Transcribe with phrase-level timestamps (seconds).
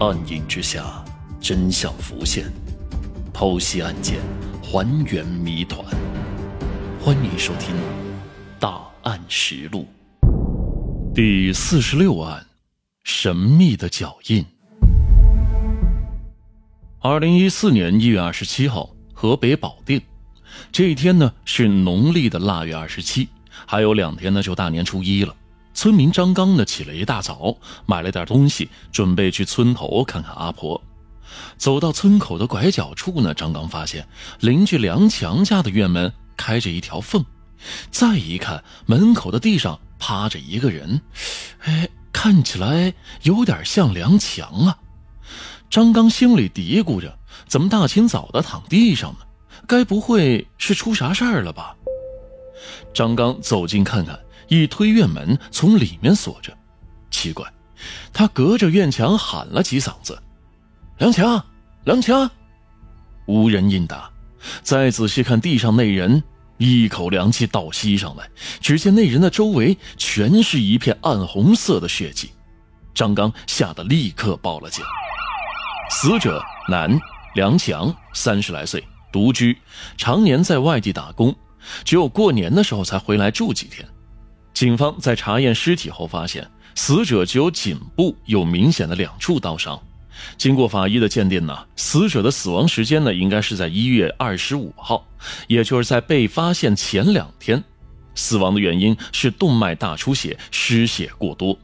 [0.00, 1.04] 暗影之下，
[1.42, 2.50] 真相浮现，
[3.34, 4.18] 剖析案件，
[4.62, 5.84] 还原谜团。
[6.98, 7.76] 欢迎收听
[8.58, 9.86] 《大案实录》
[11.14, 12.46] 第四十六案：
[13.04, 14.42] 神秘的脚印。
[17.02, 20.00] 二零一四年一月二十七号，河北保定，
[20.72, 23.28] 这一天呢是农历的腊月二十七，
[23.66, 25.36] 还有两天呢就大年初一了。
[25.80, 27.56] 村民张刚呢，起了一大早，
[27.86, 30.78] 买了点东西，准备去村头看看阿婆。
[31.56, 34.06] 走到村口的拐角处呢，张刚发现
[34.40, 37.24] 邻居梁强家的院门开着一条缝，
[37.90, 41.00] 再一看，门口的地上趴着一个人，
[41.60, 42.92] 哎，看起来
[43.22, 44.76] 有点像梁强啊。
[45.70, 49.20] 张刚心里嘀咕着：怎么大清早的躺地上呢？
[49.66, 51.74] 该不会是出啥事儿了吧？
[52.92, 54.20] 张刚走近看看。
[54.50, 56.52] 一推院门，从里面锁着。
[57.08, 57.46] 奇怪，
[58.12, 60.20] 他隔着院墙喊了几嗓子
[60.98, 61.42] ：“梁强，
[61.84, 62.28] 梁强！”
[63.26, 64.10] 无人应答。
[64.60, 66.20] 再仔细看地上那人，
[66.58, 68.28] 一口凉气倒吸上来。
[68.60, 72.32] 只见那人的周围全是一片暗红色的血迹。
[72.92, 74.84] 张刚吓得立刻报了警。
[75.90, 76.98] 死者男，
[77.36, 79.56] 梁强，三十来岁，独居，
[79.96, 81.32] 常年在外地打工，
[81.84, 83.88] 只有过年的时候才回来住几天。
[84.52, 89.80] 警方在查验尸体后发现，死者只有颈部有明显的两处刀伤。
[90.36, 95.06] 经过法医的鉴定呢，死者的死亡时间呢应该是在一月二十五号，
[95.46, 97.62] 也就是在被发现前两天。
[98.14, 101.56] 死亡的原因是动脉大出血，失血过多。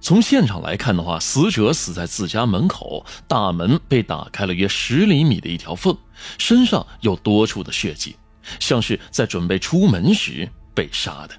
[0.00, 5.96] 从现场来看的话，死者死在自家门口，大门被打开了约十厘米的一条缝，
[6.36, 8.14] 身上有多处的血迹，
[8.60, 11.34] 像是在准备出门时被杀的。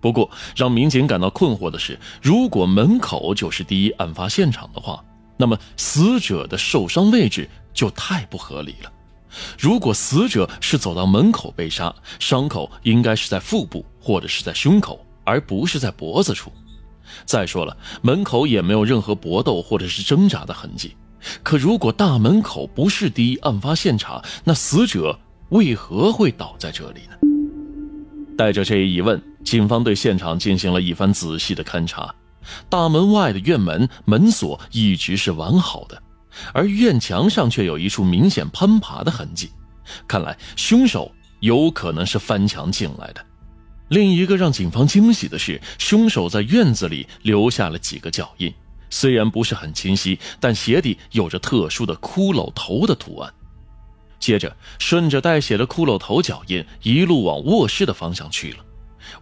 [0.00, 5.04] 不过，让民警感到困惑的是，如果门口就是第一案发现场的话，
[5.36, 8.90] 那么死者的受伤位置就太不合理了。
[9.58, 16.50] 如果死者是走到门口被杀，伤口应该是在腹部或者是在胸口，而不是在脖子处。
[17.24, 20.96] 再说了，门口也没有任何搏斗或者是挣扎的痕迹。
[21.42, 25.18] 可如果大门口不是第一案发现场，那死者
[25.50, 27.29] 为何会倒在这里呢？
[28.40, 29.22] 带着这一疑问。
[29.44, 32.14] 警方对现场进行了一番仔细的勘查，
[32.70, 36.02] 大门外的院门门锁一直是完好的，
[36.54, 39.50] 而院墙上却有一处明显攀爬的痕迹，
[40.08, 43.22] 看来凶手有可能是翻墙进来的。
[43.88, 48.50] 另一个让警方惊喜的是，凶手在院子里留下了几个脚印，
[48.88, 53.30] 虽然不是很清晰，但鞋底有着特殊的骷髅头的图案。
[54.20, 58.58] 接着，顺着带血的骷髅头脚印一路往卧室的方向去了。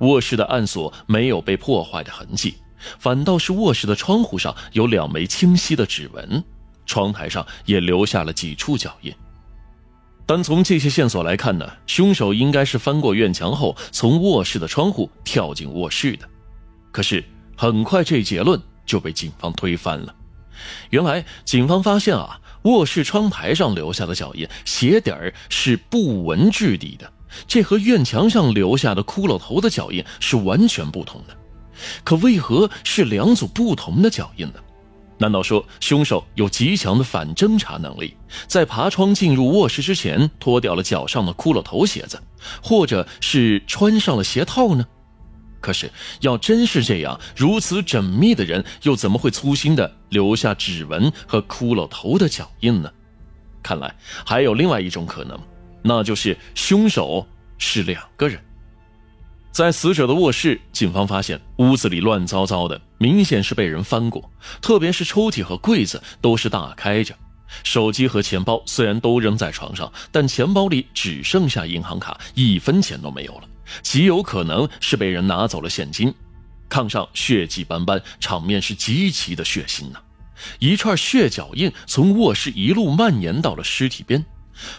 [0.01, 2.57] 卧室的暗锁没有被破坏的痕迹，
[2.99, 6.45] 反倒是卧室的窗户上有两枚清晰的指纹，
[6.85, 9.15] 窗台上也留下了几处脚印。
[10.27, 16.29] 单从这些线索来看呢，凶手应该是翻过院墙后从卧室的窗户跳进卧室的。
[16.91, 17.25] 可是
[17.57, 20.15] 很快这结论就被警方推翻了。
[20.91, 27.11] 原来警方发现啊，卧室窗台上留下的脚印鞋底儿是布纹质地的。
[27.47, 31.37] 这和院墙上留下的骷髅头的脚印是完全不同的，
[32.03, 34.55] 可为何是两组不同的脚印呢？
[35.19, 38.17] 难道说凶手有极强的反侦查能力，
[38.47, 42.19] 在爬窗进入卧室之前脱掉了脚上的骷髅头鞋子，
[42.63, 44.87] 或者是穿上了鞋套呢？
[45.61, 52.91] 可是要真是这样，如此缜密的人又怎么会粗心的留下指纹和骷髅头的脚印呢？
[53.63, 55.39] 看来还有另外一种可能。
[55.83, 57.27] 那就是凶手
[57.57, 58.39] 是两个人。
[59.53, 64.31] 在死者的卧室，警方发现屋子里乱糟糟的，明显是被人翻过，
[64.61, 67.15] 特别是抽屉和柜子都是大开着。
[67.65, 73.49] 手机和钱包虽然都扔在床上，但钱包里只剩下银行卡，一分钱都没有了，
[73.83, 76.15] 极有可能是被人拿走了现金。
[76.71, 79.99] 炕上血迹斑斑，场面是极其的血腥呐。
[80.59, 84.25] 一串血脚印从卧室一路蔓延到了尸体边。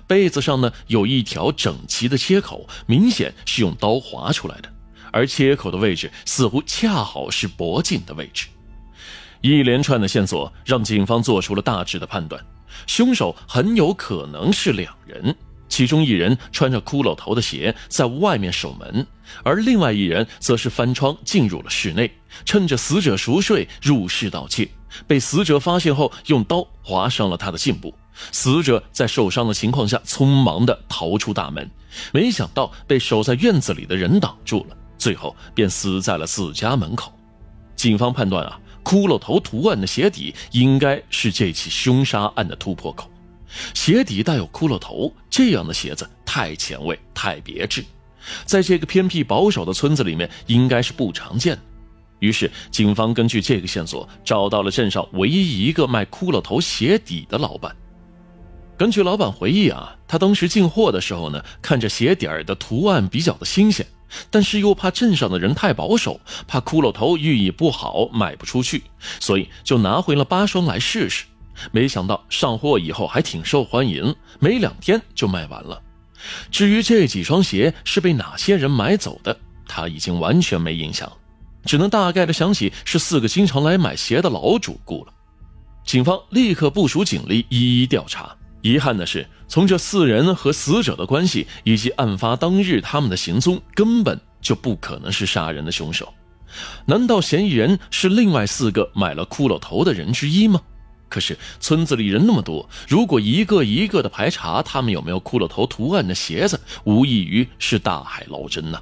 [0.05, 4.71] 被子上呢有一条整齐的切口，明显是用刀划出来的，
[5.11, 8.47] 而切口的位置似乎恰好是脖颈的位置。
[9.41, 12.45] 一连串的线索让警方做出了大致的判断：
[12.87, 15.33] 凶手很有可能是两人，
[15.69, 19.07] 其中一人穿着骷髅头的鞋在外面守门，
[19.43, 22.11] 而另外一人则是翻窗进入了室内，
[22.43, 24.67] 趁着死者熟睡入室盗窃，
[25.07, 27.93] 被死者发现后用刀划伤了他的颈部。
[28.31, 31.69] 死者在受伤的情况下，匆忙地逃出大门，
[32.11, 37.13] 没想到被守在院子里的人挡住了，最后便死在了自家门口。
[37.77, 43.09] 警方判断啊，骷髅头图案的鞋底应该是这起凶杀案的突破口。
[43.73, 47.83] 鞋底带有骷髅头，这样的鞋子太前卫、太别致，
[48.45, 51.61] 在这个偏僻保守的村子里面应该是不常见的。
[52.19, 57.75] 于是，警方根据这个线索找到了镇上唯一一个卖骷髅头鞋底的老板。
[58.77, 63.85] 根据老板回忆啊，他当时进货的时候呢，看着鞋底儿的图案比较的新鲜，
[64.29, 68.83] 但是又怕镇上的人太保守，怕骷髅头寓意不好卖不出去，
[69.19, 71.25] 所以就拿回了八双来试试。
[71.71, 75.81] 没想到上货以后还挺受欢迎，没两天就卖完了。
[76.51, 81.11] 至于这几双鞋是被哪些人买走的，他已经完全没印象，
[81.65, 85.13] 只能大概的想起是四个经常来买鞋的老主顾了。
[85.85, 88.35] 警方立刻部署警力一一调查。
[88.61, 96.13] 遗憾的是，从这四人和死者的关系以及案发当日他们的行踪，根本就不可能是杀人的凶手。
[96.85, 100.61] 难道嫌疑人是另外四个买了骷髅头的人之一吗？
[101.09, 108.79] 可是村子里人那么多，如果一个一个的排查他们有没有骷髅头图案的鞋子，无异于是大海捞针呐。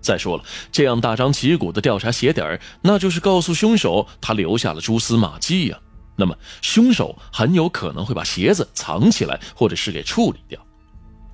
[0.00, 5.78] 再说了，这样大张旗鼓的调查鞋底儿，那就是告诉凶手他留下了蛛丝马迹呀。
[6.16, 10.60] 那么凶手很有可能会把鞋子藏起来，或者是给处理掉。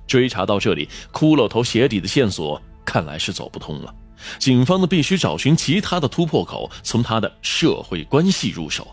[0.07, 3.93] 追查到这里，骷髅头鞋底的线索看来是走不通了。
[4.37, 8.87] 警方呢，必须找寻其他的突破口，从他的社会关系入手。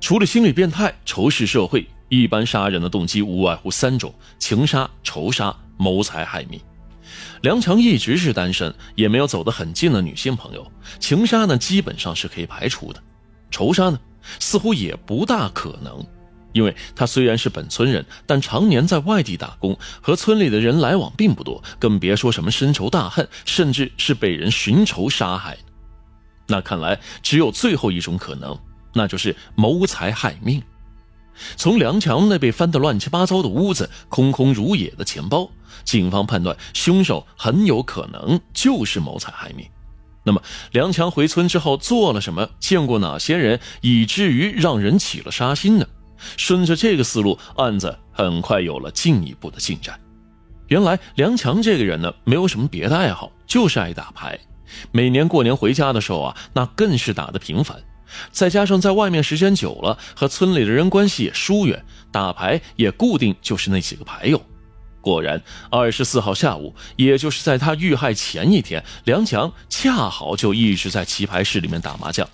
[0.00, 6.60] 除了心理变态、仇视社会，一般杀人的动机无外乎三种：情杀、仇杀、谋财害命。
[7.42, 10.70] 梁强一直是单身，也没有走得很近的女性朋友。
[11.00, 13.00] 情杀呢，基本上是可以排除的；
[13.50, 13.98] 仇杀呢，
[14.38, 16.04] 似乎也不大可能，
[16.52, 25.58] 因为他虽然是本村人，但常年在外地打工，和村里的人来往并不多，更别说什么深仇大恨，甚至是被人寻仇杀害。
[26.46, 28.56] 那看来只有最后一种可能。
[28.98, 30.60] 那就是谋财害命。
[31.56, 35.48] 从梁强那被翻得乱七八糟的屋子、空空如也的钱包，
[35.84, 39.64] 警方判断凶手很有可能就是谋财害命。
[40.24, 40.42] 那么，
[40.72, 42.50] 梁强回村之后做了什么？
[42.58, 45.86] 见过哪些人，以至于让人起了杀心呢？
[46.36, 49.98] 顺着这个思路，案子很快有了进一步的进展。
[50.66, 54.36] 原来，梁强这个人呢，没有什么别的爱好，就是爱打牌。
[54.90, 57.80] 每年过年回家的时候啊，那更是打得频繁。
[58.30, 64.40] 再加上在外面时间久了，和村里的人关系也疏远，打牌也固定就是那几个牌友。
[65.00, 65.40] 果然，
[65.70, 72.28] 二十四号下午，也就是在他遇害前一天，梁强恰好就一直在棋牌室里面打麻将。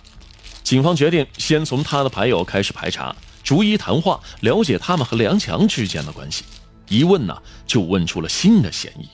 [0.62, 6.43] 警方决定先从他的牌友开始排查，逐一谈话，了解他们和梁强之间的关系。
[6.88, 7.37] 一问呢，
[7.67, 9.06] 就问出了新的嫌疑。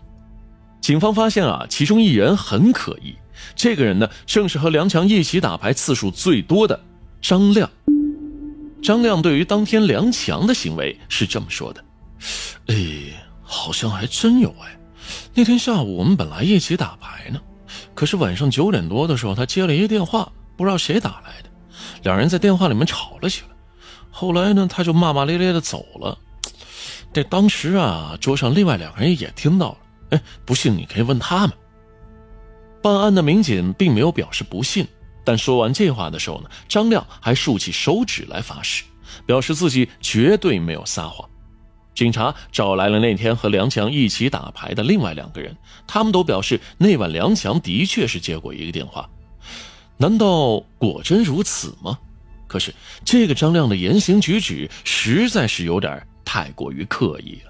[0.80, 3.14] 警方发现啊，其中一人很可疑。
[3.54, 6.80] 这个人呢，正是和梁强一起打牌次数最多的
[7.20, 7.68] 张亮。
[8.82, 11.84] 张亮对于当天梁强的行为是这么说的
[12.68, 12.76] ：“哎，
[13.42, 14.78] 好像还真有哎。
[15.34, 17.40] 那天下午我们本来一起打牌呢，
[17.94, 21.50] 可是晚上九点多的时候，他接了一个电话，不知道谁打来的，
[22.04, 23.48] 两人在电话里面吵了起来。
[24.10, 26.16] 后来呢，他就骂骂咧咧的走了。
[27.12, 29.78] 这当时啊，桌上另外两个人也听到了。
[30.10, 31.52] 哎，不信你可以问他们。”
[32.82, 34.86] 办案的民警并没有表示不信，
[35.24, 38.84] 但说完这话的时候呢，张亮还竖起手指来发誓，
[39.26, 41.28] 表示自己绝对没有撒谎。
[41.94, 45.54] 警察找来了那天和梁强一起打牌的另外两个人，
[45.86, 49.08] 他们都表示那晚梁强的确是接过一个电话。
[49.98, 51.98] 难道果真如此吗？
[52.46, 57.49] 可是这个张亮的言行举止实在是有点太过于刻意了。